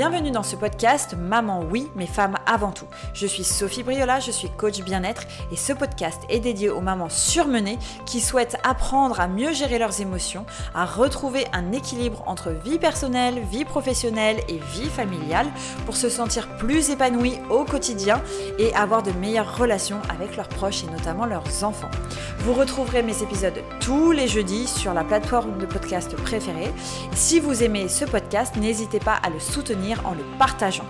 [0.00, 2.86] Bienvenue dans ce podcast Maman oui, mais femmes avant tout.
[3.12, 7.10] Je suis Sophie Briola, je suis coach bien-être et ce podcast est dédié aux mamans
[7.10, 12.78] surmenées qui souhaitent apprendre à mieux gérer leurs émotions, à retrouver un équilibre entre vie
[12.78, 15.48] personnelle, vie professionnelle et vie familiale
[15.84, 18.22] pour se sentir plus épanouies au quotidien
[18.58, 21.90] et avoir de meilleures relations avec leurs proches et notamment leurs enfants.
[22.38, 26.72] Vous retrouverez mes épisodes tous les jeudis sur la plateforme de podcast préférée.
[27.12, 30.86] Si vous aimez ce podcast, n'hésitez pas à le soutenir en le partageant.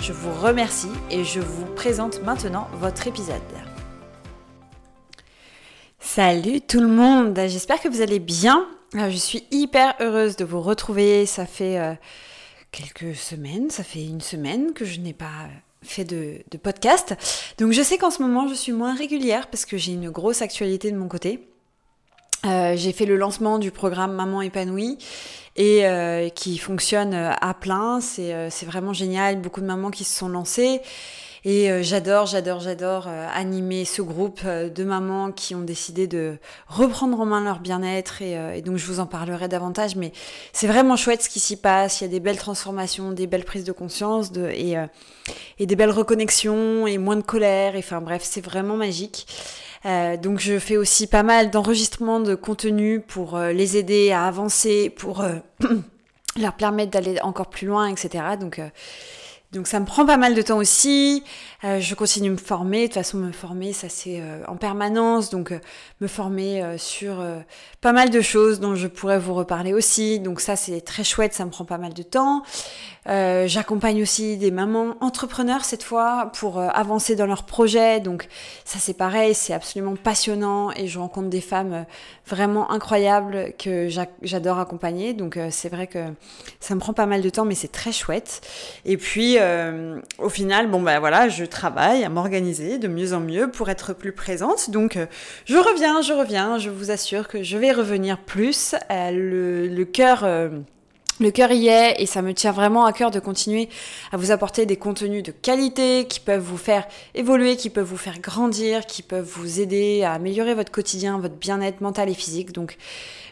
[0.00, 3.40] Je vous remercie et je vous présente maintenant votre épisode.
[6.00, 8.66] Salut tout le monde, j'espère que vous allez bien.
[8.94, 11.24] Euh, je suis hyper heureuse de vous retrouver.
[11.24, 11.94] Ça fait euh,
[12.70, 15.48] quelques semaines, ça fait une semaine que je n'ai pas
[15.82, 17.14] fait de, podcast.
[17.58, 20.42] Donc je sais qu'en ce moment je suis moins régulière parce que j'ai une grosse
[20.42, 21.48] actualité de mon côté.
[22.44, 24.98] Euh, j'ai fait le lancement du programme Maman épanouie
[25.54, 28.00] et euh, qui fonctionne euh, à plein.
[28.00, 29.40] C'est vraiment génial.
[29.40, 30.80] Beaucoup de mamans qui se sont lancées.
[31.44, 37.26] Et j'adore, j'adore, j'adore animer ce groupe de mamans qui ont décidé de reprendre en
[37.26, 38.22] main leur bien-être.
[38.22, 39.96] Et, donc je vous en parlerai davantage.
[39.96, 40.12] Mais
[40.52, 42.00] c'est vraiment chouette ce qui s'y passe.
[42.00, 44.76] Il y a des belles transformations, des belles prises de conscience de, et,
[45.58, 47.74] et des belles reconnexions et moins de colère.
[47.74, 49.26] Et, enfin bref, c'est vraiment magique.
[49.84, 54.26] Euh, donc je fais aussi pas mal d'enregistrements de contenu pour euh, les aider à
[54.26, 55.34] avancer, pour euh,
[56.40, 58.24] leur permettre d'aller encore plus loin, etc.
[58.40, 58.60] Donc
[59.52, 61.24] donc ça me prend pas mal de temps aussi.
[61.64, 62.82] Euh, je continue de me former.
[62.82, 65.30] De toute façon, me former, ça c'est euh, en permanence.
[65.30, 65.52] Donc
[66.00, 67.24] me former sur
[67.80, 70.20] pas mal de choses dont je pourrais vous reparler aussi.
[70.20, 72.42] Donc ça c'est très chouette, ça me prend pas mal de temps.
[73.06, 78.00] J'accompagne aussi des mamans entrepreneurs cette fois pour avancer dans leurs projets.
[78.00, 78.28] Donc
[78.64, 81.84] ça c'est pareil, c'est absolument passionnant et je rencontre des femmes
[82.26, 83.88] vraiment incroyables que
[84.22, 85.12] j'adore accompagner.
[85.14, 86.00] Donc c'est vrai que
[86.60, 88.40] ça me prend pas mal de temps, mais c'est très chouette.
[88.84, 93.20] Et puis euh, au final, bon ben voilà, je travaille à m'organiser de mieux en
[93.20, 94.70] mieux pour être plus présente.
[94.70, 95.06] Donc euh,
[95.44, 98.74] je reviens, je reviens, je vous assure que je vais revenir plus.
[98.90, 100.24] Euh, le, le cœur
[101.20, 103.68] le cœur y est et ça me tient vraiment à cœur de continuer
[104.12, 107.96] à vous apporter des contenus de qualité qui peuvent vous faire évoluer, qui peuvent vous
[107.96, 112.52] faire grandir, qui peuvent vous aider à améliorer votre quotidien, votre bien-être mental et physique.
[112.52, 112.76] Donc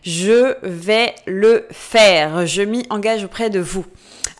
[0.03, 2.47] je vais le faire.
[2.47, 3.85] Je m'y engage auprès de vous.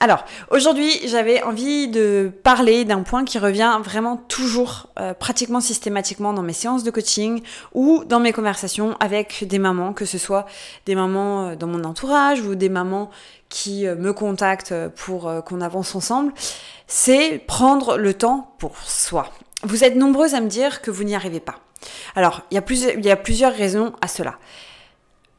[0.03, 6.33] Alors, aujourd'hui, j'avais envie de parler d'un point qui revient vraiment toujours, euh, pratiquement systématiquement
[6.33, 7.43] dans mes séances de coaching
[7.75, 10.47] ou dans mes conversations avec des mamans, que ce soit
[10.87, 13.11] des mamans euh, dans mon entourage ou des mamans
[13.49, 16.33] qui euh, me contactent pour qu'on avance ensemble,
[16.87, 19.31] c'est prendre le temps pour soi.
[19.63, 21.57] Vous êtes nombreuses à me dire que vous n'y arrivez pas.
[22.15, 22.59] Alors, il y,
[23.11, 24.35] a plusieurs, raisons à cela.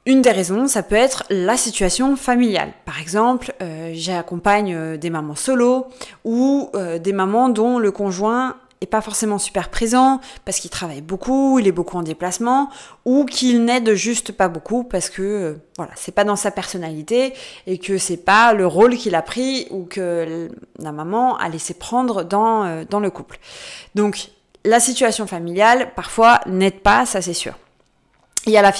[0.06, 2.74] Une des raisons, ça peut être la situation familiale.
[2.85, 5.88] Par exemple, euh, j'accompagne euh, des mamans solo
[6.23, 11.02] ou euh, des mamans dont le conjoint est pas forcément super présent parce qu'il travaille
[11.02, 12.69] beaucoup, il est beaucoup en déplacement
[13.06, 17.34] ou qu'il n'aide juste pas beaucoup parce que voilà, c'est pas dans sa personnalité
[17.68, 20.50] et que c'est pas le rôle qu'il a pris ou que
[20.80, 23.40] la maman a laissé prendre dans, dans le couple.
[23.96, 24.30] Donc,
[24.66, 27.53] la situation familiale parfois n'aide pas, ça c'est sûr
[28.47, 28.72] il y a la,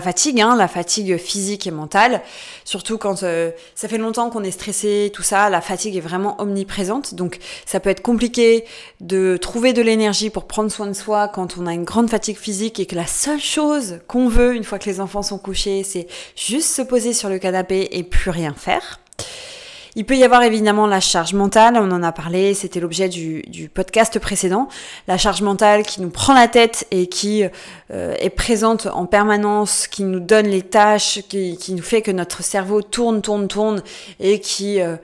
[0.00, 2.22] fatigue, hein, la fatigue physique et mentale,
[2.64, 6.40] surtout quand euh, ça fait longtemps qu'on est stressé, tout ça, la fatigue est vraiment
[6.40, 8.64] omniprésente, donc ça peut être compliqué
[9.00, 12.38] de trouver de l'énergie pour prendre soin de soi quand on a une grande fatigue
[12.38, 15.82] physique et que la seule chose qu'on veut une fois que les enfants sont couchés,
[15.82, 19.00] c'est juste se poser sur le canapé et plus rien faire.
[19.94, 23.70] Il peut y avoir évidemment la charge mentale, on en a parlé, c'était l'objet du,
[23.74, 24.68] podcast précédent,
[25.06, 27.44] la charge mentale qui nous prend la tête et qui
[27.90, 32.42] euh, est présente en permanence, qui nous donne les tâches, qui, nous fait que notre
[32.42, 33.82] cerveau tourne, tourne, tourne
[34.18, 34.96] et qui euh,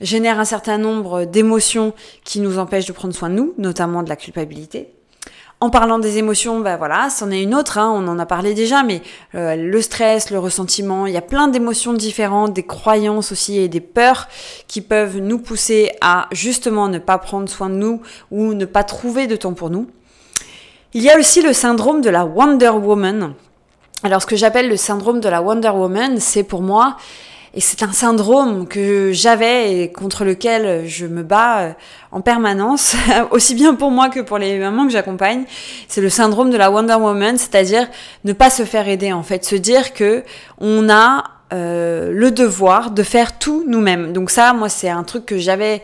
[0.00, 1.92] génère un certain nombre d'émotions
[2.22, 4.90] qui nous empêchent de prendre soin de nous, notamment de la culpabilité.
[5.58, 8.52] En parlant des émotions, bah voilà, c'en est une autre, hein, on en a parlé
[8.52, 9.00] déjà, mais
[9.34, 13.68] euh, le stress, le ressentiment, il y a plein d'émotions différentes, des croyances aussi et
[13.68, 14.28] des peurs
[14.68, 18.84] qui peuvent nous pousser à justement ne pas prendre soin de nous ou ne pas
[18.84, 19.86] trouver de temps pour nous.
[20.92, 23.32] Il y a aussi le syndrome de la Wonder Woman.
[24.02, 26.98] Alors ce que j'appelle le syndrome de la Wonder Woman, c'est pour moi
[27.56, 31.72] et c'est un syndrome que j'avais et contre lequel je me bats euh,
[32.12, 32.94] en permanence,
[33.30, 35.44] aussi bien pour moi que pour les mamans que j'accompagne.
[35.88, 37.88] C'est le syndrome de la Wonder Woman, c'est-à-dire
[38.24, 40.22] ne pas se faire aider en fait, se dire que
[40.58, 44.12] on a euh, le devoir de faire tout nous-mêmes.
[44.12, 45.82] Donc ça, moi, c'est un truc que j'avais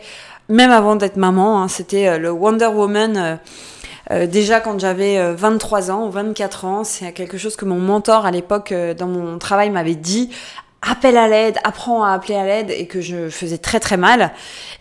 [0.49, 1.63] même avant d'être maman.
[1.63, 3.39] Hein, C'était euh, le Wonder Woman.
[4.11, 8.25] Euh, déjà quand j'avais 23 ans ou 24 ans, c'est quelque chose que mon mentor
[8.25, 10.29] à l'époque dans mon travail m'avait dit
[10.89, 14.31] appelle à l'aide, apprends à appeler à l'aide et que je faisais très très mal.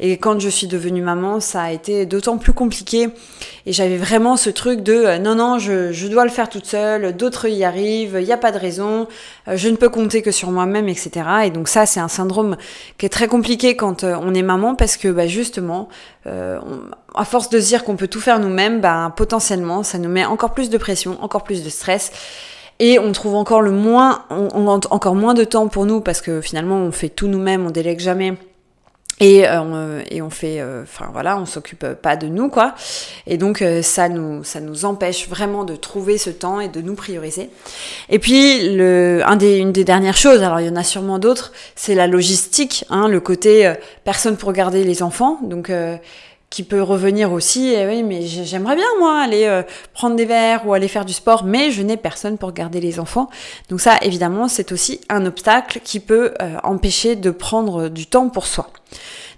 [0.00, 3.08] Et quand je suis devenue maman, ça a été d'autant plus compliqué.
[3.66, 6.66] Et j'avais vraiment ce truc de euh, non, non, je, je, dois le faire toute
[6.66, 9.06] seule, d'autres y arrivent, il n'y a pas de raison,
[9.46, 11.10] euh, je ne peux compter que sur moi-même, etc.
[11.44, 12.56] Et donc ça, c'est un syndrome
[12.98, 15.88] qui est très compliqué quand euh, on est maman parce que bah, justement,
[16.24, 20.24] à force de se dire qu'on peut tout faire nous-mêmes, bah, potentiellement, ça nous met
[20.24, 22.12] encore plus de pression, encore plus de stress.
[22.84, 26.40] Et on trouve encore le moins, on, encore moins de temps pour nous parce que
[26.40, 28.34] finalement on fait tout nous-mêmes, on délègue jamais.
[29.20, 32.74] Et, euh, on, et on fait, euh, enfin voilà, on s'occupe pas de nous quoi.
[33.28, 36.80] Et donc euh, ça nous, ça nous empêche vraiment de trouver ce temps et de
[36.80, 37.50] nous prioriser.
[38.08, 41.20] Et puis le, un des, une des dernières choses, alors il y en a sûrement
[41.20, 45.38] d'autres, c'est la logistique, hein, le côté personne pour garder les enfants.
[45.44, 45.70] Donc
[46.52, 47.74] qui peut revenir aussi.
[47.88, 49.62] Oui, mais j'aimerais bien moi aller euh,
[49.94, 53.00] prendre des verres ou aller faire du sport, mais je n'ai personne pour garder les
[53.00, 53.30] enfants.
[53.70, 58.28] Donc ça, évidemment, c'est aussi un obstacle qui peut euh, empêcher de prendre du temps
[58.28, 58.68] pour soi.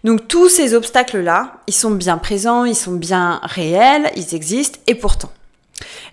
[0.02, 4.96] Donc tous ces obstacles-là, ils sont bien présents, ils sont bien réels, ils existent, et
[4.96, 5.30] pourtant.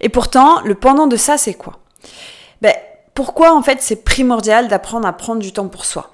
[0.02, 1.80] Et pourtant, le pendant de ça, c'est quoi?
[2.62, 2.76] Ben,
[3.16, 6.11] Pourquoi en fait c'est primordial d'apprendre à prendre du temps pour soi?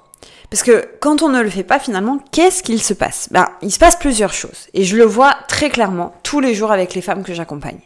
[0.50, 3.28] Parce que quand on ne le fait pas finalement, qu'est-ce qu'il se passe?
[3.30, 4.68] Ben, il se passe plusieurs choses.
[4.74, 7.80] Et je le vois très clairement tous les jours avec les femmes que j'accompagne.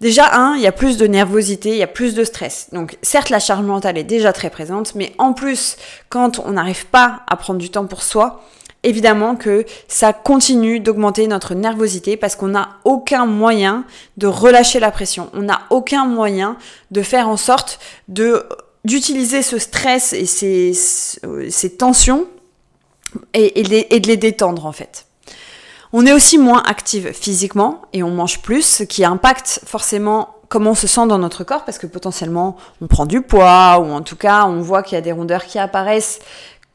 [0.00, 2.68] Déjà, un, il y a plus de nervosité, il y a plus de stress.
[2.72, 5.76] Donc, certes, la charge mentale est déjà très présente, mais en plus,
[6.08, 8.42] quand on n'arrive pas à prendre du temps pour soi,
[8.82, 13.84] évidemment que ça continue d'augmenter notre nervosité parce qu'on n'a aucun moyen
[14.16, 15.30] de relâcher la pression.
[15.34, 16.56] On n'a aucun moyen
[16.90, 18.44] de faire en sorte de
[18.84, 22.26] d'utiliser ce stress et ces, tensions
[23.34, 25.06] et, de les détendre en fait.
[25.92, 30.70] On est aussi moins active physiquement et on mange plus, ce qui impacte forcément comment
[30.70, 34.02] on se sent dans notre corps parce que potentiellement on prend du poids ou en
[34.02, 36.18] tout cas on voit qu'il y a des rondeurs qui apparaissent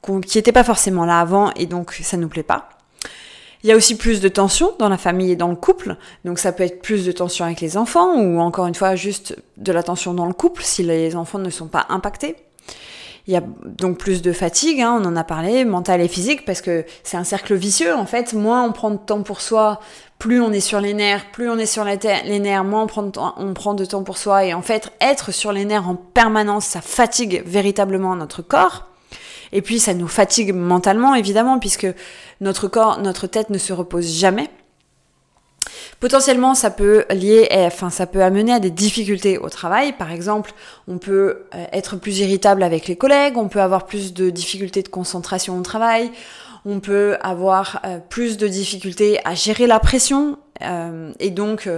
[0.02, 2.70] qui n'étaient pas forcément là avant et donc ça nous plaît pas.
[3.64, 6.40] Il y a aussi plus de tension dans la famille et dans le couple, donc
[6.40, 9.72] ça peut être plus de tension avec les enfants ou encore une fois juste de
[9.72, 12.36] la tension dans le couple si les enfants ne sont pas impactés.
[13.28, 16.46] Il y a donc plus de fatigue, hein, on en a parlé, mentale et physique,
[16.46, 17.94] parce que c'est un cercle vicieux.
[17.94, 19.82] En fait, moins on prend de temps pour soi,
[20.18, 23.04] plus on est sur les nerfs, plus on est sur les nerfs, moins on prend,
[23.04, 24.46] de temps, on prend de temps pour soi.
[24.46, 28.88] Et en fait, être sur les nerfs en permanence, ça fatigue véritablement notre corps.
[29.52, 31.88] Et puis ça nous fatigue mentalement évidemment puisque
[32.42, 34.50] notre corps, notre tête ne se repose jamais.
[36.00, 39.94] Potentiellement, ça peut lier, enfin, ça peut amener à des difficultés au travail.
[39.94, 40.54] Par exemple,
[40.88, 44.84] on peut euh, être plus irritable avec les collègues, on peut avoir plus de difficultés
[44.84, 46.12] de concentration au travail,
[46.66, 51.70] on peut avoir euh, plus de difficultés à gérer la pression euh, et donc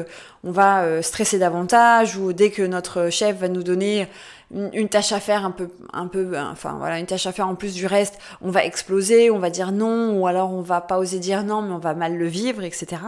[0.44, 4.08] on va stresser davantage ou dès que notre chef va nous donner
[4.52, 7.56] une, tâche à faire un peu, un peu, enfin voilà, une tâche à faire en
[7.56, 10.98] plus du reste, on va exploser, on va dire non, ou alors on va pas
[10.98, 13.02] oser dire non, mais on va mal le vivre, etc.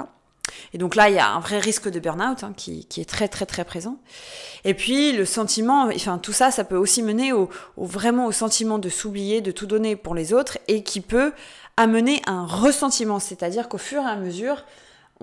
[0.74, 3.10] Et donc là, il y a un vrai risque de burn-out hein, qui, qui, est
[3.10, 3.98] très très très présent.
[4.64, 8.32] Et puis le sentiment, enfin tout ça, ça peut aussi mener au, au vraiment au
[8.32, 11.34] sentiment de s'oublier, de tout donner pour les autres, et qui peut
[11.78, 14.64] amener un ressentiment, c'est-à-dire qu'au fur et à mesure,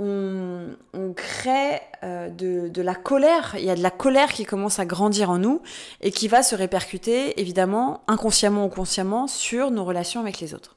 [0.00, 4.84] on, crée euh, de, la colère, il y a de la colère qui commence à
[4.84, 5.60] grandir en nous
[6.00, 10.76] et qui va se répercuter évidemment inconsciemment ou consciemment sur nos relations avec les autres.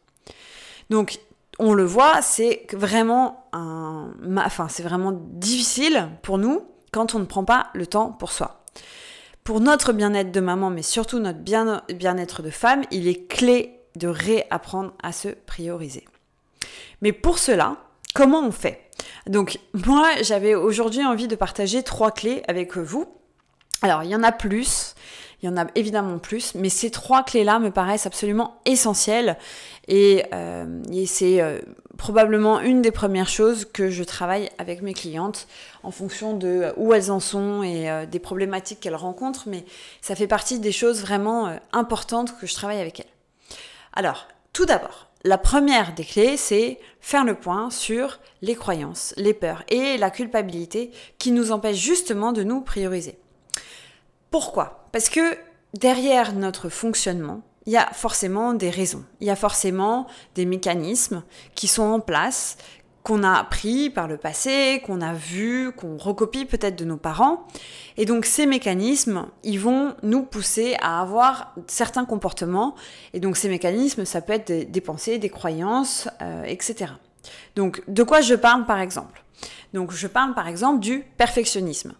[0.90, 1.20] Donc
[1.60, 7.26] on le voit, c'est vraiment un, enfin c'est vraiment difficile pour nous quand on ne
[7.26, 8.64] prend pas le temps pour soi.
[9.44, 14.08] Pour notre bien-être de maman, mais surtout notre bien-être de femme, il est clé de
[14.08, 16.06] réapprendre à se prioriser.
[17.02, 17.78] Mais pour cela,
[18.14, 18.90] comment on fait?
[19.28, 23.06] Donc moi, j'avais aujourd'hui envie de partager trois clés avec vous.
[23.82, 24.96] Alors, il y en a plus,
[25.42, 29.38] il y en a évidemment plus, mais ces trois clés-là me paraissent absolument essentielles
[29.88, 31.60] et, euh, c'est euh,
[31.98, 35.48] probablement une des premières choses que je travaille avec mes clientes
[35.82, 39.66] en fonction de où elles en sont et euh, des problématiques qu'elles rencontrent, mais
[40.02, 43.11] ça fait partie des choses vraiment importantes que je travaille avec elles.
[43.94, 49.34] Alors, tout d'abord, la première des clés, c'est faire le point sur les croyances, les
[49.34, 53.20] peurs et la culpabilité qui nous empêchent justement de nous prioriser.
[54.32, 54.88] Pourquoi?
[54.92, 55.38] Parce que
[55.74, 61.24] derrière notre fonctionnement, il y a forcément des raisons, il y a forcément des mécanismes
[61.54, 62.58] qui sont en place,
[63.04, 67.48] qu'on a appris par le passé, qu'on a vu, qu'on recopie peut-être de nos parents.
[67.98, 72.76] Et donc ces mécanismes, ils vont nous pousser à avoir certains comportements.
[73.14, 76.94] Et donc ces mécanismes, ça peut être des, pensées, des croyances, euh, etc.
[77.56, 79.24] Donc de quoi je parle par exemple?
[79.74, 81.94] Donc je parle par exemple du perfectionnisme.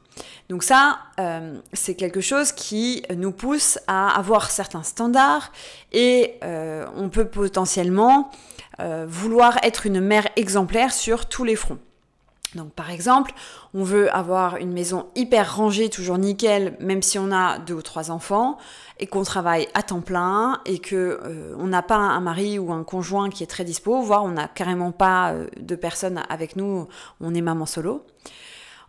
[0.50, 5.52] Donc ça, euh, c'est quelque chose qui nous pousse à avoir certains standards
[5.94, 8.30] et euh, on peut potentiellement
[8.82, 11.80] euh, vouloir être une mère exemplaire sur tous les fronts.
[12.56, 13.34] Donc par exemple,
[13.74, 17.82] on veut avoir une maison hyper rangée, toujours nickel, même si on a deux ou
[17.82, 18.58] trois enfants
[19.00, 22.84] et qu'on travaille à temps plein et que on n'a pas un mari ou un
[22.84, 26.90] conjoint qui est très dispo, voire on n'a carrément pas de personnes avec nous,
[27.22, 28.06] on est maman solo.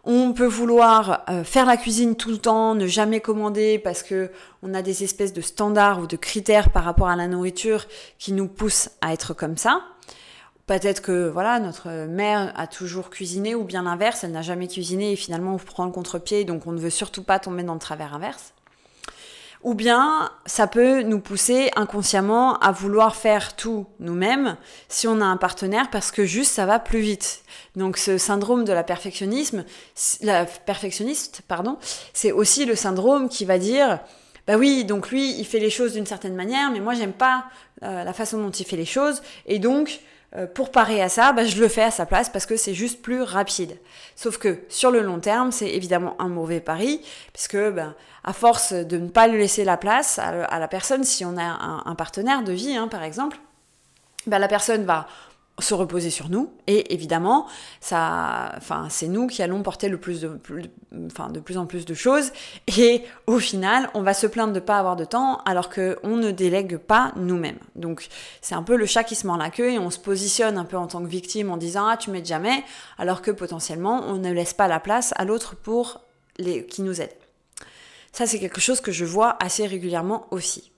[0.05, 4.33] On peut vouloir euh, faire la cuisine tout le temps, ne jamais commander parce que
[4.63, 7.87] on a des espèces de standards ou de critères par rapport à la nourriture
[8.19, 9.85] qui nous poussent à être comme ça.
[10.67, 15.13] Peut-être que voilà, notre mère a toujours cuisiné ou bien l'inverse, elle n'a jamais cuisiné
[15.13, 17.81] et finalement on prend le contre-pied donc on ne veut surtout pas tomber dans le
[17.81, 18.55] travers inverse.
[19.63, 24.57] Ou bien ça peut nous pousser inconsciemment à vouloir faire tout nous-mêmes
[24.89, 27.43] si on a un partenaire parce que juste ça va plus vite.
[27.77, 29.65] Donc ce syndrome de la perfectionnisme,
[30.21, 31.79] la perfectionniste, pardon,
[32.13, 34.01] c'est aussi le syndrome qui va dire
[34.47, 37.45] bah oui, donc lui, il fait les choses d'une certaine manière, mais moi, j'aime pas
[37.85, 40.01] euh, la façon dont il fait les choses, et donc
[40.55, 43.03] pour parer à ça, bah, je le fais à sa place parce que c'est juste
[43.03, 43.79] plus rapide.
[44.17, 48.73] Sauf que sur le long terme, c'est évidemment un mauvais pari, puisque bah, à force
[48.73, 52.43] de ne pas lui laisser la place à, la personne, si on a un, partenaire
[52.43, 53.39] de vie, hein, par exemple,
[54.27, 55.07] bah, la personne va
[55.59, 56.53] se reposer sur nous.
[56.67, 57.47] Et évidemment
[57.81, 60.29] ça enfin c'est nous qui allons porter le plus de
[61.41, 62.33] plus, en plus de choses.
[62.79, 66.17] Et au final on va se plaindre de pas avoir de temps alors que on
[66.17, 67.59] ne délègue pas nous-mêmes.
[67.77, 68.09] Donc
[68.41, 70.65] c'est un peu le chat qui se mord la queue et on se positionne un
[70.65, 72.65] peu en tant que victime en disant ah tu m'aides jamais
[72.99, 76.01] alors que potentiellement on ne laisse pas la place à l'autre pour
[76.39, 77.13] les qui nous aide
[78.13, 80.73] ça c'est quelque chose que je vois assez régulièrement aussi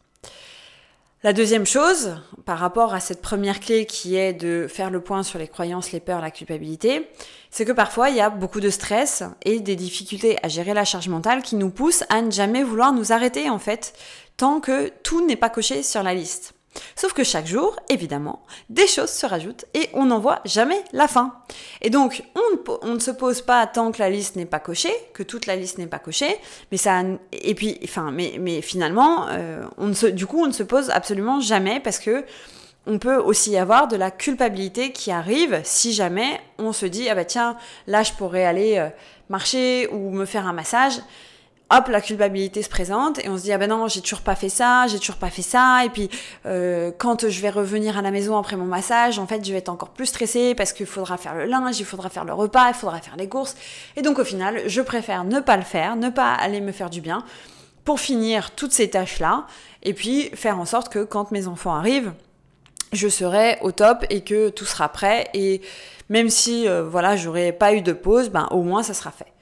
[1.25, 5.23] la deuxième chose, par rapport à cette première clé qui est de faire le point
[5.23, 7.09] sur les croyances, les peurs, la culpabilité,
[7.51, 10.85] c'est que parfois il y a beaucoup de stress et des difficultés à gérer la
[10.85, 13.95] charge mentale qui nous poussent à ne jamais vouloir nous arrêter en fait,
[14.37, 16.53] tant que tout n'est pas coché sur la liste.
[16.97, 21.09] Sauf que chaque jour, évidemment, des choses se rajoutent et on n'en voit jamais la
[21.09, 21.35] fin.
[21.83, 22.23] Et donc,
[22.83, 25.57] on ne, se pose pas tant que la liste n'est pas cochée, que toute la
[25.57, 26.37] liste n'est pas cochée,
[26.71, 27.03] mais ça,
[27.33, 30.91] et puis, enfin, mais, finalement, euh, on ne se, du coup, on ne se pose
[30.91, 32.25] absolument jamais parce que
[32.87, 37.09] on peut aussi y avoir de la culpabilité qui arrive si jamais on se dit
[37.09, 38.91] ah bah tiens là je pourrais aller euh,
[39.31, 41.01] marcher ou me faire un massage
[41.71, 44.35] hop, la culpabilité se présente et on se dit ah ben non, j'ai toujours pas
[44.35, 45.85] fait ça, j'ai toujours pas fait ça.
[45.85, 46.11] Et puis
[46.47, 49.59] euh, quand je vais revenir à la maison après mon massage, en fait, je vais
[49.59, 52.69] être encore plus stressée parce qu'il faudra faire le linge, il faudra faire le repas,
[52.69, 53.57] il faudra faire les courses.
[53.97, 56.91] Et donc au final, je préfère ne pas le faire, ne pas aller me faire
[56.91, 57.25] du bien
[57.85, 59.47] pour finir toutes ces tâches là
[59.83, 62.13] et puis faire en sorte que quand mes enfants arrivent,
[62.93, 65.29] je serai au top et que tout sera prêt.
[65.35, 65.61] Et
[66.09, 69.34] même si euh, voilà, j'aurais pas eu de pause, ben au moins ça sera fait.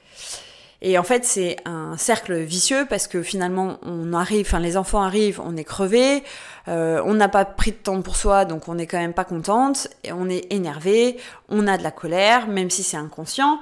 [0.85, 5.01] Et en fait, c'est un cercle vicieux parce que finalement, on arrive, enfin, les enfants
[5.01, 6.23] arrivent, on est crevé,
[6.67, 9.23] euh, on n'a pas pris de temps pour soi, donc on n'est quand même pas
[9.23, 11.15] contente, et on est énervé,
[11.47, 13.59] on a de la colère, même si c'est inconscient.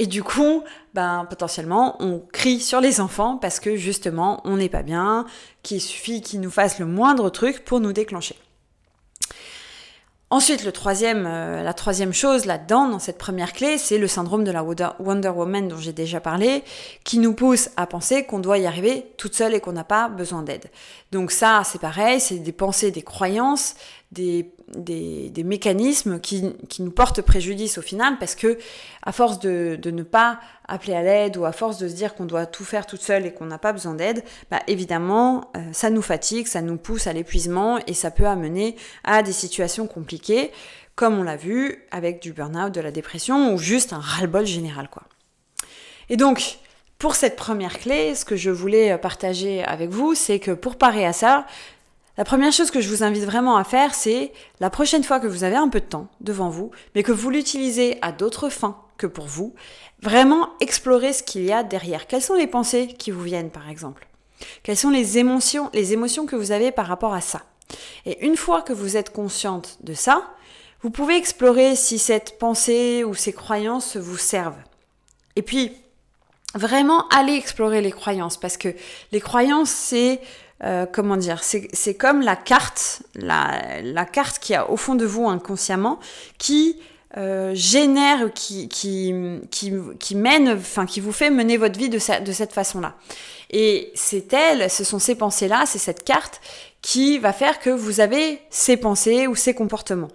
[0.00, 0.64] Et du coup,
[0.94, 5.26] ben, potentiellement, on crie sur les enfants parce que justement, on n'est pas bien,
[5.62, 8.34] qu'il suffit qu'ils nous fassent le moindre truc pour nous déclencher.
[10.30, 14.64] Ensuite, euh, la troisième chose là-dedans, dans cette première clé, c'est le syndrome de la
[14.64, 16.64] Wonder Woman dont j'ai déjà parlé,
[17.04, 20.08] qui nous pousse à penser qu'on doit y arriver toute seule et qu'on n'a pas
[20.08, 20.70] besoin d'aide.
[21.12, 23.74] Donc ça, c'est pareil, c'est des pensées, des croyances,
[24.76, 28.58] des, mécanismes qui, nous portent préjudice au final parce que
[29.02, 32.14] à force de, de ne pas appeler à l'aide ou à force de se dire
[32.14, 35.60] qu'on doit tout faire toute seule et qu'on n'a pas besoin d'aide, bah évidemment euh,
[35.72, 39.86] ça nous fatigue, ça nous pousse à l'épuisement et ça peut amener à des situations
[39.86, 40.50] compliquées
[40.96, 44.88] comme on l'a vu avec du burn-out, de la dépression ou juste un ras-le-bol général
[44.88, 45.02] quoi.
[46.08, 46.58] Et donc
[46.98, 51.04] pour cette première clé, ce que je voulais partager avec vous, c'est que pour parer
[51.04, 51.44] à ça,
[52.16, 55.26] la première chose que je vous invite vraiment à faire, c'est la prochaine fois que
[55.26, 58.80] vous avez un peu de temps devant vous, mais que vous l'utilisez à d'autres fins
[58.96, 59.54] que pour vous,
[60.00, 62.06] vraiment explorer ce qu'il y a derrière.
[62.06, 64.06] Quelles sont les pensées qui vous viennent, par exemple?
[64.62, 67.42] Quelles sont les émotions, les émotions que vous avez par rapport à ça?
[68.06, 70.30] Et une fois que vous êtes consciente de ça,
[70.82, 74.62] vous pouvez explorer si cette pensée ou ces croyances vous servent.
[75.34, 75.72] Et puis,
[76.54, 78.68] vraiment aller explorer les croyances, parce que
[79.10, 80.20] les croyances, c'est
[80.64, 85.28] euh, comment dire, c'est comme la carte, la, carte qui a au fond de vous
[85.28, 85.98] inconsciemment,
[86.38, 86.78] qui
[87.16, 89.14] euh, génère, qui, qui,
[89.50, 92.94] qui, mène, enfin qui vous fait mener votre vie de, de cette façon-là.
[93.50, 96.40] Et c'est elle, ce sont ces pensées-là, c'est cette carte
[96.82, 100.10] qui va faire que vous avez ces pensées ou ces comportements.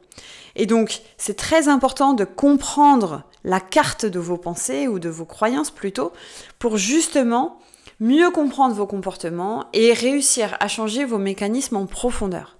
[0.55, 5.25] Et donc, c'est très important de comprendre la carte de vos pensées ou de vos
[5.25, 6.11] croyances plutôt
[6.57, 7.59] pour justement
[7.99, 12.57] mieux comprendre vos comportements et réussir à changer vos mécanismes en profondeur.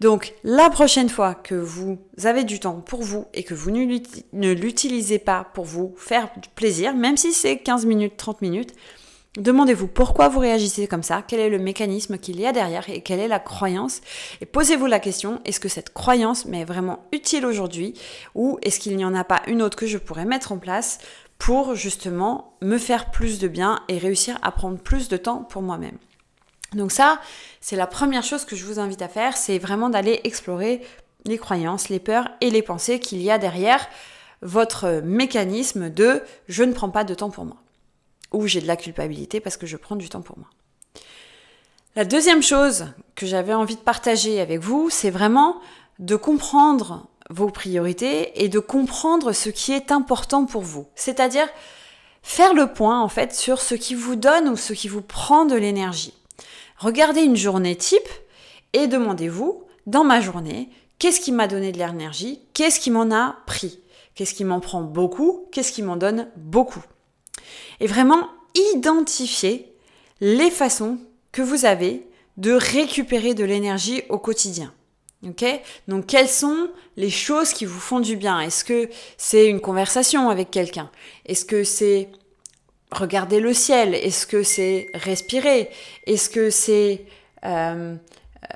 [0.00, 4.52] Donc la prochaine fois que vous avez du temps pour vous et que vous ne
[4.52, 8.74] l'utilisez pas pour vous faire plaisir, même si c'est 15 minutes, 30 minutes,
[9.38, 13.00] Demandez-vous pourquoi vous réagissez comme ça, quel est le mécanisme qu'il y a derrière et
[13.00, 14.02] quelle est la croyance.
[14.42, 17.94] Et posez-vous la question, est-ce que cette croyance m'est vraiment utile aujourd'hui
[18.34, 20.98] ou est-ce qu'il n'y en a pas une autre que je pourrais mettre en place
[21.42, 25.60] pour justement me faire plus de bien et réussir à prendre plus de temps pour
[25.60, 25.98] moi-même.
[26.72, 27.20] Donc ça,
[27.60, 30.82] c'est la première chose que je vous invite à faire, c'est vraiment d'aller explorer
[31.24, 33.88] les croyances, les peurs et les pensées qu'il y a derrière
[34.40, 37.56] votre mécanisme de je ne prends pas de temps pour moi.
[38.30, 40.48] Ou j'ai de la culpabilité parce que je prends du temps pour moi.
[41.96, 45.60] La deuxième chose que j'avais envie de partager avec vous, c'est vraiment
[45.98, 50.86] de comprendre vos priorités et de comprendre ce qui est important pour vous.
[50.94, 51.48] C'est-à-dire
[52.22, 55.44] faire le point en fait sur ce qui vous donne ou ce qui vous prend
[55.44, 56.14] de l'énergie.
[56.78, 58.08] Regardez une journée type
[58.72, 63.36] et demandez-vous, dans ma journée, qu'est-ce qui m'a donné de l'énergie Qu'est-ce qui m'en a
[63.46, 63.80] pris
[64.14, 66.82] Qu'est-ce qui m'en prend beaucoup Qu'est-ce qui m'en donne beaucoup
[67.80, 68.28] Et vraiment
[68.74, 69.74] identifier
[70.20, 70.98] les façons
[71.32, 74.72] que vous avez de récupérer de l'énergie au quotidien.
[75.26, 75.44] Ok?
[75.86, 78.40] Donc, quelles sont les choses qui vous font du bien?
[78.40, 80.90] Est-ce que c'est une conversation avec quelqu'un?
[81.26, 82.08] Est-ce que c'est
[82.90, 83.94] regarder le ciel?
[83.94, 85.70] Est-ce que c'est respirer?
[86.06, 87.06] Est-ce que c'est
[87.44, 87.94] euh,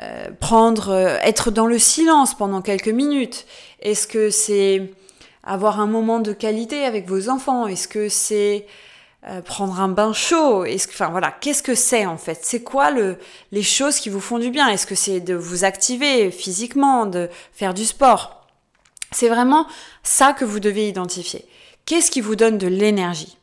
[0.01, 3.47] euh, prendre, euh, être dans le silence pendant quelques minutes?
[3.81, 4.91] Est-ce que c'est
[5.45, 7.69] avoir un moment de qualité avec vos enfants?
[7.69, 8.67] Est-ce que c'est
[9.29, 10.65] euh, prendre un bain chaud.
[10.65, 12.41] Est-ce que, enfin voilà, qu'est-ce que c'est en fait?
[12.43, 13.19] C'est quoi le,
[13.51, 14.69] les choses qui vous font du bien?
[14.69, 18.47] Est-ce que c'est de vous activer physiquement, de faire du sport?
[19.13, 19.67] C'est vraiment
[20.03, 21.45] ça que vous devez identifier.
[21.87, 23.37] Qu'est-ce qui vous donne de l'énergie?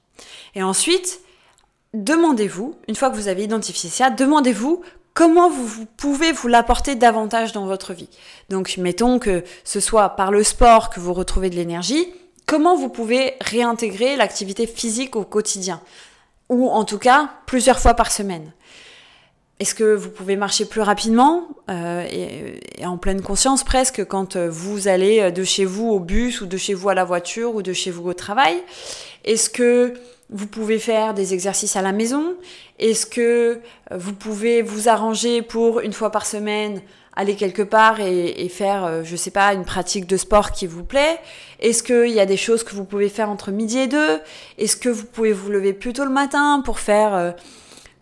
[0.55, 1.19] Et ensuite,
[1.93, 4.81] demandez-vous, une fois que vous avez identifié ça, demandez-vous
[5.13, 8.09] comment vous, vous pouvez vous l'apporter davantage dans votre vie.
[8.49, 12.07] Donc, mettons que ce soit par le sport que vous retrouvez de l'énergie,
[12.45, 15.81] comment vous pouvez réintégrer l'activité physique au quotidien,
[16.49, 18.51] ou en tout cas plusieurs fois par semaine.
[19.59, 24.49] Est-ce que vous pouvez marcher plus rapidement euh, et, en pleine conscience presque quand euh,
[24.49, 27.61] vous allez de chez vous au bus ou de chez vous à la voiture ou
[27.61, 28.61] de chez vous au travail?
[29.23, 29.93] Est-ce que
[30.29, 32.35] vous pouvez faire des exercices à la maison?
[32.79, 33.59] Est-ce que
[33.91, 36.81] vous pouvez vous arranger pour une fois par semaine
[37.15, 40.83] aller quelque part et, faire, euh, je sais pas, une pratique de sport qui vous
[40.83, 41.19] plaît.
[41.59, 44.19] Est-ce qu'il y a des choses que vous pouvez faire entre midi et deux?
[44.57, 47.31] Est-ce que vous pouvez vous lever plus tôt le matin pour faire, euh,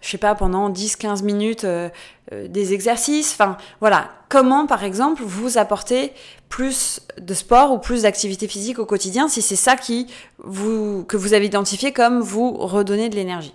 [0.01, 1.89] je sais pas, pendant 10-15 minutes euh,
[2.31, 3.33] des exercices?
[3.33, 4.09] Enfin, voilà.
[4.29, 6.13] Comment, par exemple, vous apporter
[6.47, 11.17] plus de sport ou plus d'activité physique au quotidien si c'est ça qui vous, que
[11.17, 13.53] vous avez identifié comme vous redonner de l'énergie?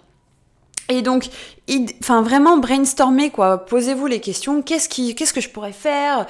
[0.88, 1.28] Et donc,
[2.00, 3.64] enfin vraiment brainstormer quoi.
[3.66, 4.62] Posez-vous les questions.
[4.62, 6.26] Qu'est-ce qui, qu'est-ce que je pourrais faire?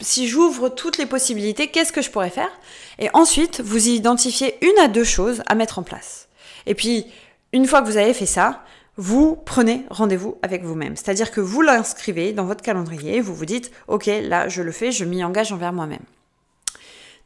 [0.00, 2.50] Si j'ouvre toutes les possibilités, qu'est-ce que je pourrais faire?
[2.98, 6.28] Et ensuite, vous identifiez une à deux choses à mettre en place.
[6.66, 7.06] Et puis,
[7.52, 8.62] une fois que vous avez fait ça,
[8.96, 10.96] vous prenez rendez-vous avec vous-même.
[10.96, 13.20] C'est-à-dire que vous l'inscrivez dans votre calendrier.
[13.20, 16.02] Vous vous dites, ok, là, je le fais, je m'y engage envers moi-même.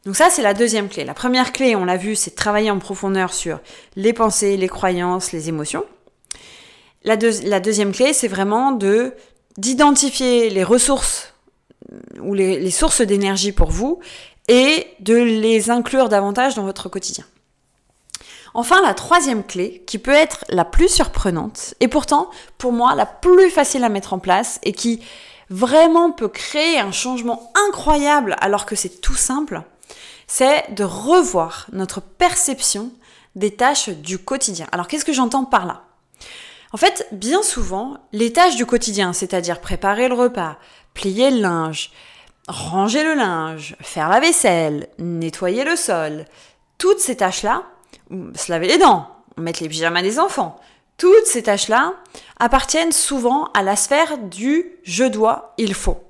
[0.05, 1.03] Donc ça, c'est la deuxième clé.
[1.03, 3.59] La première clé, on l'a vu, c'est travailler en profondeur sur
[3.95, 5.83] les pensées, les croyances, les émotions.
[7.03, 9.13] La, deuxième clé, c'est vraiment de
[9.57, 11.33] d'identifier les ressources
[12.19, 13.99] ou les, sources d'énergie pour vous
[14.47, 17.25] et de les inclure davantage dans votre quotidien.
[18.55, 23.05] Enfin, la troisième clé, qui peut être la plus surprenante, et pourtant, pour moi, la
[23.05, 25.01] plus facile à mettre en place, et qui
[25.49, 29.61] vraiment peut créer un changement incroyable alors que c'est tout simple,
[30.27, 32.91] c'est de revoir notre perception
[33.35, 34.67] des tâches du quotidien.
[34.71, 35.83] Alors, qu'est-ce que j'entends par là?
[36.73, 40.57] En fait, bien souvent, les tâches du quotidien, c'est-à-dire préparer le repas,
[40.95, 41.91] plier le linge,
[42.47, 46.25] ranger le linge, faire la vaisselle, nettoyer le sol,
[46.79, 47.63] toutes ces tâches-là,
[48.35, 49.07] se laver les dents,
[49.37, 50.59] mettre les pyjamas des enfants,
[50.97, 51.93] toutes ces tâches-là
[52.39, 56.03] appartiennent souvent à la sphère du je dois, il faut.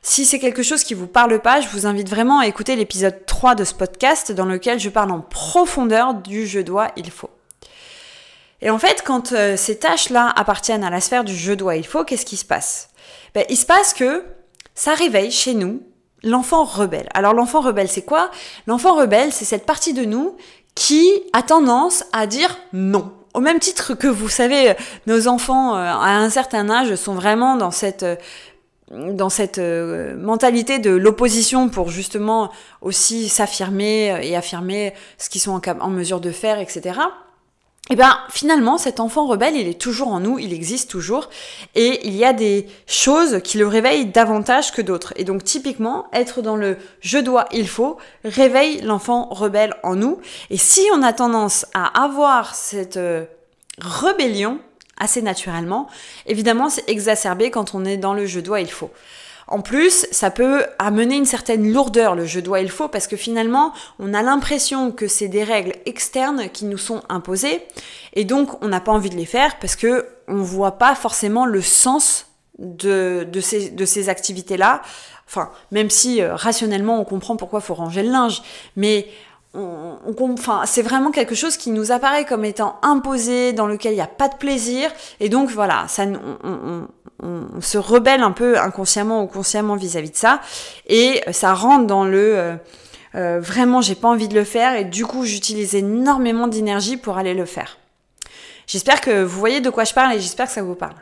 [0.00, 3.26] Si c'est quelque chose qui vous parle pas, je vous invite vraiment à écouter l'épisode
[3.26, 7.30] 3 de ce podcast dans lequel je parle en profondeur du je dois, il faut.
[8.60, 11.86] Et en fait, quand euh, ces tâches-là appartiennent à la sphère du je dois, il
[11.86, 12.90] faut, qu'est-ce qui se passe?
[13.34, 14.24] Ben, Il se passe que
[14.74, 15.82] ça réveille chez nous
[16.22, 17.08] l'enfant rebelle.
[17.14, 18.30] Alors l'enfant rebelle, c'est quoi?
[18.66, 20.36] L'enfant rebelle, c'est cette partie de nous
[20.74, 23.12] qui a tendance à dire non.
[23.34, 24.74] Au même titre que vous savez,
[25.06, 28.16] nos enfants euh, à un certain âge sont vraiment dans cette euh,
[28.90, 35.60] dans cette euh, mentalité de l'opposition pour justement aussi s'affirmer et affirmer ce qu'ils sont
[35.68, 37.00] en mesure de faire, etc
[37.90, 41.30] et eh ben finalement cet enfant rebelle il est toujours en nous, il existe toujours
[41.74, 45.14] et il y a des choses qui le réveillent davantage que d'autres.
[45.16, 50.20] Et donc typiquement être dans le je dois, il faut réveille l'enfant rebelle en nous
[50.50, 53.24] et si on a tendance à avoir cette euh,
[53.78, 54.60] rébellion
[54.98, 55.88] assez naturellement,
[56.26, 58.90] évidemment c'est exacerbé quand on est dans le je dois, il faut.
[59.48, 63.16] En plus, ça peut amener une certaine lourdeur, le je dois, il faut, parce que
[63.16, 67.62] finalement, on a l'impression que c'est des règles externes qui nous sont imposées,
[68.12, 71.46] et donc on n'a pas envie de les faire parce que on voit pas forcément
[71.46, 72.26] le sens
[72.58, 74.82] de, ces, activités-là.
[75.26, 78.42] Enfin, même si euh, rationnellement on comprend pourquoi faut ranger le linge,
[78.76, 79.06] mais
[79.54, 83.92] on, on, enfin, c'est vraiment quelque chose qui nous apparaît comme étant imposé, dans lequel
[83.92, 86.86] il n'y a pas de plaisir, et donc voilà, ça, on,
[87.22, 90.40] on, se rebelle un peu inconsciemment ou consciemment vis-à-vis de ça,
[90.86, 92.56] et ça rentre dans le euh,
[93.14, 97.18] euh, vraiment j'ai pas envie de le faire, et du coup j'utilise énormément d'énergie pour
[97.18, 97.78] aller le faire.
[98.66, 100.94] J'espère que vous voyez de quoi je parle et j'espère que ça vous parle.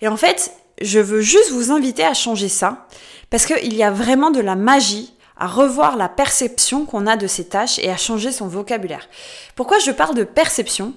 [0.00, 2.86] Et en fait, je veux juste vous inviter à changer ça,
[3.30, 7.26] parce qu'il y a vraiment de la magie à revoir la perception qu'on a de
[7.26, 9.08] ces tâches et à changer son vocabulaire.
[9.56, 10.92] Pourquoi je parle de perception?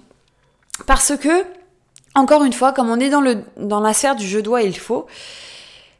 [0.86, 1.46] Parce que
[2.16, 5.08] encore une fois, comme on est dans, le, la sphère du je dois il faut,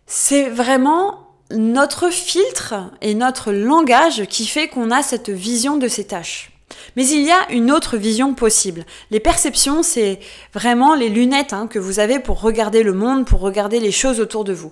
[0.06, 6.06] c'est vraiment notre filtre et notre langage qui fait qu'on a cette vision de ces
[6.06, 6.53] tâches.
[6.96, 8.86] Mais il y a une autre vision possible.
[9.12, 10.20] Les perceptions, c'est
[10.54, 14.20] vraiment les lunettes hein, que vous avez pour regarder le monde, pour regarder les choses
[14.20, 14.72] autour de vous.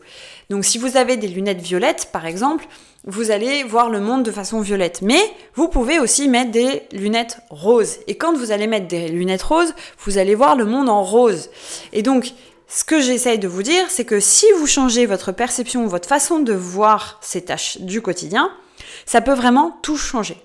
[0.50, 2.68] Donc si vous avez des lunettes violettes, par exemple,
[3.06, 5.02] vous allez voir le monde de façon violette.
[5.02, 5.22] Mais
[5.56, 7.98] vous pouvez aussi mettre des lunettes roses.
[8.08, 11.50] Et quand vous allez mettre des lunettes roses, vous allez voir le monde en rose.
[11.94, 12.34] Et donc,
[12.68, 16.40] ce que j'essaye de vous dire, c'est que si vous changez votre perception, votre façon
[16.40, 18.52] de voir ces tâches du quotidien,
[19.06, 20.38] ça peut vraiment tout changer.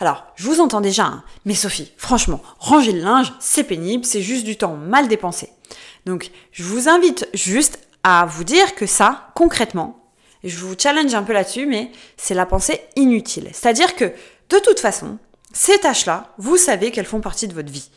[0.00, 4.22] Alors, je vous entends déjà, hein, mais Sophie, franchement, ranger le linge, c'est pénible, c'est
[4.22, 5.50] juste du temps mal dépensé.
[6.04, 9.98] Donc, je vous invite juste à vous dire que ça, concrètement,
[10.44, 13.48] je vous challenge un peu là-dessus, mais c'est la pensée inutile.
[13.52, 15.18] C'est-à-dire que, de toute façon,
[15.52, 17.90] ces tâches-là, vous savez qu'elles font partie de votre vie.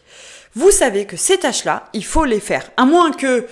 [0.56, 2.72] Vous savez que ces tâches-là, il faut les faire.
[2.78, 3.46] À moins que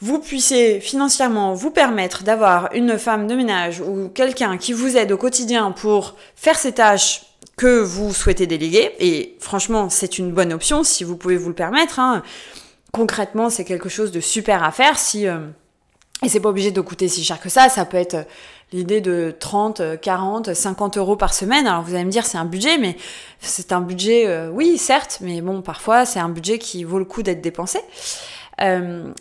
[0.00, 5.12] vous puissiez financièrement vous permettre d'avoir une femme de ménage ou quelqu'un qui vous aide
[5.12, 7.22] au quotidien pour faire ces tâches
[7.60, 8.90] que vous souhaitez déléguer.
[9.00, 11.98] Et franchement, c'est une bonne option si vous pouvez vous le permettre.
[11.98, 12.22] Hein.
[12.90, 15.28] Concrètement, c'est quelque chose de super à faire si...
[15.28, 15.40] Euh,
[16.22, 18.22] et c'est pas obligé de coûter si cher que ça, ça peut être euh,
[18.72, 21.66] l'idée de 30, 40, 50 euros par semaine.
[21.66, 22.96] Alors vous allez me dire c'est un budget, mais
[23.40, 27.04] c'est un budget, euh, oui certes, mais bon parfois c'est un budget qui vaut le
[27.04, 27.80] coup d'être dépensé.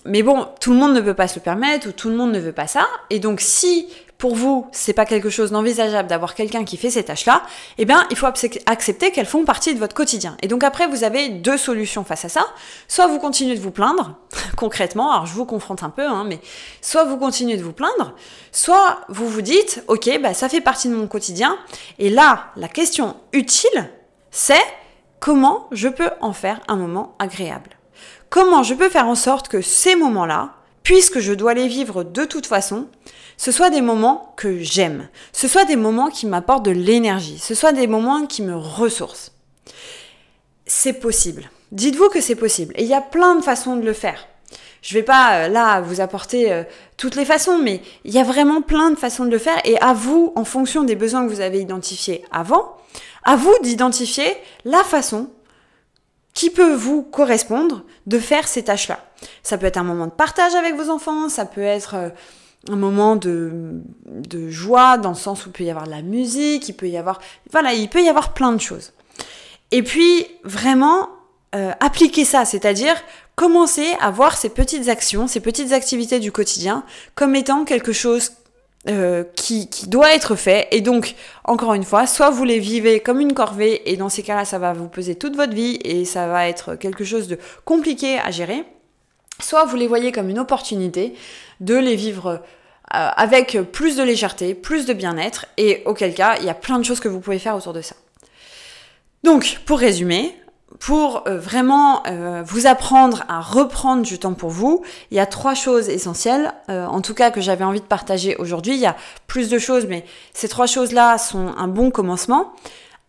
[0.06, 2.34] Mais bon, tout le monde ne peut pas se le permettre ou tout le monde
[2.34, 2.86] ne veut pas ça.
[3.10, 3.88] Et donc si
[4.20, 7.42] pour vous, c'est pas quelque chose d'envisageable d'avoir quelqu'un qui fait ces tâches-là,
[7.78, 10.36] eh bien, il faut accepter qu'elles font partie de votre quotidien.
[10.44, 12.46] Et donc après, vous avez deux solutions face à ça.
[12.90, 14.18] Soit vous continuez de vous plaindre,
[14.58, 16.42] concrètement, alors je vous confronte un peu, hein, mais
[16.82, 18.14] soit vous continuez de vous plaindre,
[18.52, 21.58] soit vous vous dites, ok, bah, ça fait partie de mon quotidien.
[21.98, 23.90] Et là, la question utile,
[24.32, 24.62] c'est
[25.22, 27.70] comment je peux en faire un moment agréable.
[28.30, 32.26] Comment je peux faire en sorte que ces moments-là, puisque je dois les vivre de
[32.26, 32.90] toute façon,
[33.40, 37.56] ce soit des moments que j'aime, ce soit des moments qui m'apportent de l'énergie, ce
[37.56, 39.32] soit des moments qui me ressourcent.
[40.66, 41.50] C'est possible.
[41.72, 42.74] Dites-vous que c'est possible.
[42.76, 44.28] Et il y a plein de façons de le faire.
[44.82, 46.64] Je vais pas euh, là vous apporter euh,
[46.98, 49.60] toutes les façons, mais il y a vraiment plein de façons de le faire.
[49.64, 52.76] Et à vous, en fonction des besoins que vous avez identifiés avant,
[53.24, 55.30] à vous d'identifier la façon
[56.34, 59.00] qui peut vous correspondre de faire ces tâches-là.
[59.44, 62.10] Ça peut être un moment de partage avec vos enfants, ça peut être euh,
[62.68, 66.02] un moment de, de joie dans le sens où il peut y avoir de la
[66.02, 67.20] musique, il peut y avoir
[67.52, 68.92] voilà, il peut y avoir plein de choses.
[69.72, 71.10] Et puis vraiment
[71.56, 72.96] euh, appliquer ça, c'est-à-dire
[73.36, 76.84] commencer à voir ces petites actions, ces petites activités du quotidien
[77.16, 78.34] comme étant quelque chose
[78.88, 80.68] euh, qui, qui, doit être fait.
[80.72, 84.24] Et donc, encore une fois, soit vous les vivez comme une corvée, et dans ces
[84.24, 87.38] cas-là, ça va vous peser toute votre vie, et ça va être quelque chose de
[87.66, 88.64] compliqué à gérer,
[89.42, 91.14] soit vous les voyez comme une opportunité
[91.60, 92.42] de les vivre
[92.96, 96.80] euh, avec plus de légèreté, plus de bien-être, et auquel cas, il y a plein
[96.80, 97.96] de choses que vous pouvez faire autour de ça.
[99.24, 100.36] Donc, pour résumer,
[100.80, 105.28] pour euh, vraiment euh, vous apprendre à reprendre du temps pour vous, il y a
[105.28, 108.74] trois choses essentielles, en tout cas que j'avais envie de partager aujourd'hui.
[108.74, 108.96] Il y a
[109.28, 112.54] plus de choses, mais ces trois choses-là sont un bon commencement.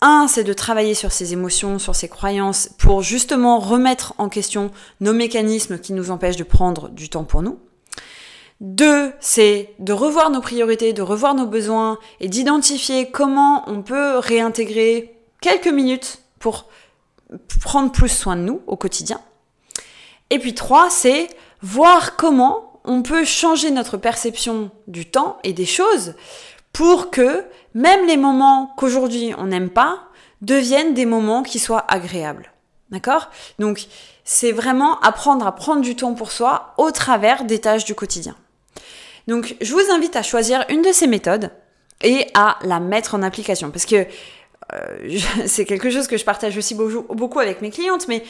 [0.03, 4.71] Un, c'est de travailler sur ses émotions, sur ses croyances, pour justement remettre en question
[5.01, 7.59] nos mécanismes qui nous empêchent de prendre du temps pour nous.
[8.61, 14.19] Deux, c'est de revoir nos priorités, de revoir nos besoins et d'identifier comment on peut
[14.19, 16.67] réintégrer quelques minutes pour
[17.63, 19.21] prendre plus soin de nous au quotidien.
[20.31, 21.29] Et puis trois, c'est
[21.63, 26.15] voir comment on peut changer notre perception du temps et des choses
[26.73, 30.03] pour que même les moments qu'aujourd'hui on n'aime pas
[30.41, 32.53] deviennent des moments qui soient agréables.
[32.91, 33.31] D'accord?
[33.59, 33.87] Donc
[34.25, 38.35] c'est vraiment apprendre à prendre du temps pour soi au travers des tâches du quotidien.
[39.29, 41.51] Donc je vous invite à choisir une de ces méthodes
[42.03, 44.07] et à la mettre en application parce que
[44.73, 48.25] euh, c'est quelque chose que je partage aussi beaucoup avec mes clientes, mais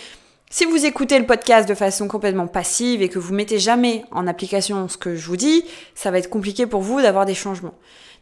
[0.52, 4.26] si vous écoutez le podcast de façon complètement passive et que vous mettez jamais en
[4.26, 7.74] application ce que je vous dis, ça va être compliqué pour vous d'avoir des changements.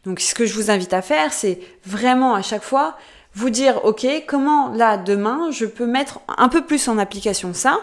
[0.05, 2.97] Donc ce que je vous invite à faire, c'est vraiment à chaque fois
[3.35, 7.79] vous dire, ok, comment là, demain, je peux mettre un peu plus en application ça.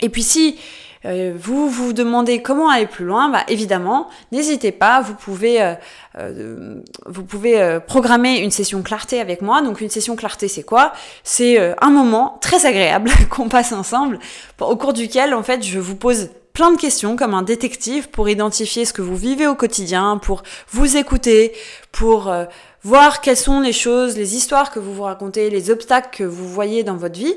[0.00, 0.58] Et puis si
[1.04, 5.74] euh, vous vous demandez comment aller plus loin, bah, évidemment, n'hésitez pas, vous pouvez, euh,
[6.18, 9.62] euh, vous pouvez programmer une session clarté avec moi.
[9.62, 10.92] Donc une session clarté, c'est quoi?
[11.22, 14.18] C'est un moment très agréable qu'on passe ensemble,
[14.60, 18.28] au cours duquel, en fait, je vous pose plein de questions comme un détective pour
[18.28, 20.42] identifier ce que vous vivez au quotidien, pour
[20.72, 21.52] vous écouter,
[21.92, 22.34] pour
[22.82, 26.48] voir quelles sont les choses, les histoires que vous vous racontez, les obstacles que vous
[26.48, 27.36] voyez dans votre vie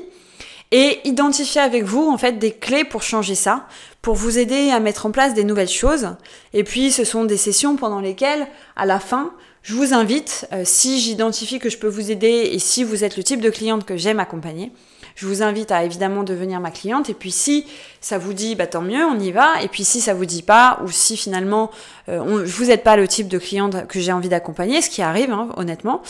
[0.72, 3.68] et identifier avec vous en fait des clés pour changer ça,
[4.00, 6.16] pour vous aider à mettre en place des nouvelles choses.
[6.52, 9.32] Et puis ce sont des sessions pendant lesquelles, à la fin,
[9.62, 13.16] je vous invite, euh, si j'identifie que je peux vous aider et si vous êtes
[13.16, 14.72] le type de cliente que j'aime accompagner,
[15.16, 17.10] je vous invite à évidemment devenir ma cliente.
[17.10, 17.66] Et puis si
[18.00, 19.62] ça vous dit, bah tant mieux, on y va.
[19.62, 21.70] Et puis si ça vous dit pas, ou si finalement
[22.08, 25.30] euh, vous n'êtes pas le type de cliente que j'ai envie d'accompagner, ce qui arrive
[25.30, 26.02] hein, honnêtement,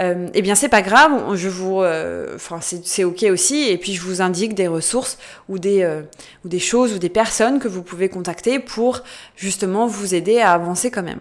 [0.00, 1.34] euh, eh bien c'est pas grave.
[1.34, 3.68] Je vous, euh, enfin c'est ok aussi.
[3.68, 6.02] Et puis je vous indique des ressources ou des euh,
[6.44, 9.02] ou des choses ou des personnes que vous pouvez contacter pour
[9.36, 11.20] justement vous aider à avancer quand même.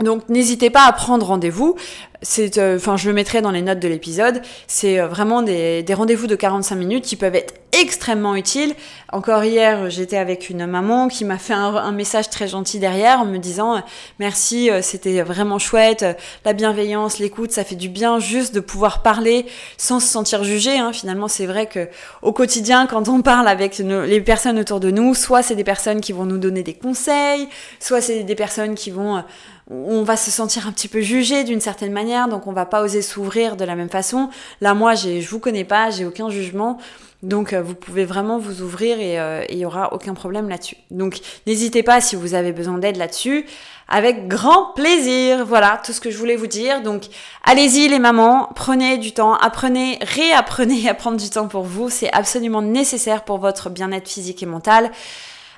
[0.00, 1.74] Donc n'hésitez pas à prendre rendez-vous.
[2.22, 4.42] C'est, euh, enfin, je le mettrai dans les notes de l'épisode.
[4.66, 8.74] C'est euh, vraiment des, des rendez-vous de 45 minutes qui peuvent être extrêmement utiles.
[9.12, 13.26] Encore hier, j'étais avec une maman qui m'a fait un, message très gentil derrière en
[13.26, 13.80] me disant euh,
[14.18, 16.04] merci, c'était vraiment chouette,
[16.44, 20.78] la bienveillance, l'écoute, ça fait du bien juste de pouvoir parler sans se sentir jugé.
[20.78, 20.92] Hein.
[20.94, 21.88] Finalement, c'est vrai que
[22.22, 26.00] au quotidien, quand on parle avec les personnes autour de nous, soit c'est des personnes
[26.00, 27.46] qui vont nous donner des conseils,
[27.78, 29.22] soit c'est des personnes qui vont
[29.68, 32.82] on va se sentir un petit peu jugé d'une certaine manière, donc on va pas
[32.82, 34.30] oser s'ouvrir de la même façon.
[34.60, 36.78] Là, moi, je vous connais pas, j'ai aucun jugement.
[37.22, 40.76] Donc euh, vous pouvez vraiment vous ouvrir euh, et il y aura aucun problème là-dessus.
[40.90, 43.46] Donc n'hésitez pas si vous avez besoin d'aide là-dessus.
[43.88, 45.46] Avec grand plaisir.
[45.46, 46.82] Voilà tout ce que je voulais vous dire.
[46.82, 47.04] Donc
[47.42, 51.88] allez-y les mamans, prenez du temps, apprenez, réapprenez à prendre du temps pour vous.
[51.88, 54.90] C'est absolument nécessaire pour votre bien-être physique et mental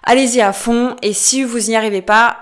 [0.02, 0.96] allez-y à fond.
[1.02, 2.36] Et si vous n'y arrivez pas,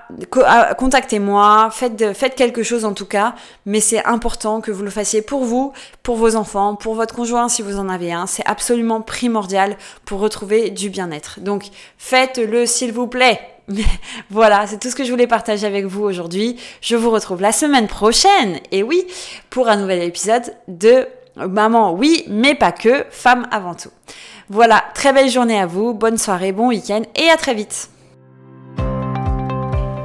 [0.45, 3.35] ah, contactez-moi, faites, faites quelque chose en tout cas.
[3.65, 7.49] Mais c'est important que vous le fassiez pour vous, pour vos enfants, pour votre conjoint
[7.49, 8.27] si vous en avez un.
[8.27, 11.41] C'est absolument primordial pour retrouver du bien-être.
[11.41, 11.65] Donc
[11.99, 13.41] faites-le s'il vous plaît.
[14.31, 16.57] voilà, c'est tout ce que je voulais partager avec vous aujourd'hui.
[16.81, 19.07] Je vous retrouve la semaine prochaine, et oui,
[19.51, 23.91] pour un nouvel épisode de Maman, oui, mais pas que, femme avant tout.
[24.49, 27.91] Voilà, très belle journée à vous, bonne soirée, bon week-end et à très vite.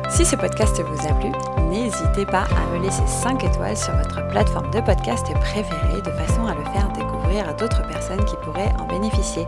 [0.10, 1.30] Si ce podcast vous a plu,
[1.70, 6.46] n'hésitez pas à me laisser 5 étoiles sur votre plateforme de podcast préférée de façon
[6.48, 9.48] à le faire découvrir à d'autres personnes qui pourraient en bénéficier.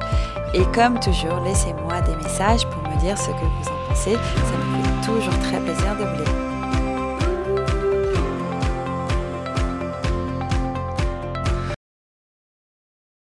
[0.54, 4.58] Et comme toujours, laissez-moi des messages pour me dire ce que vous en pensez, ça
[4.58, 6.53] me fait toujours très plaisir de vous lire.